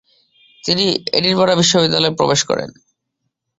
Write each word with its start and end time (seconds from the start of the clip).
তিনি 0.63 0.85
এডিনবরা 1.13 1.53
বিশ্ববিদ্যালয় 1.55 2.17
প্রবেশ 2.19 2.41
করেন। 2.49 2.69